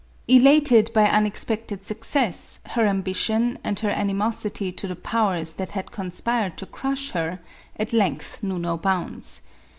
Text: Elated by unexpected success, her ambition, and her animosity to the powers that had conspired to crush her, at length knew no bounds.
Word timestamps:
Elated 0.27 0.89
by 0.95 1.07
unexpected 1.07 1.83
success, 1.85 2.59
her 2.69 2.87
ambition, 2.87 3.59
and 3.63 3.79
her 3.81 3.91
animosity 3.91 4.71
to 4.71 4.87
the 4.87 4.95
powers 4.95 5.53
that 5.53 5.69
had 5.77 5.91
conspired 5.91 6.57
to 6.57 6.65
crush 6.65 7.11
her, 7.11 7.37
at 7.77 7.93
length 7.93 8.41
knew 8.41 8.57
no 8.57 8.77
bounds. 8.77 9.43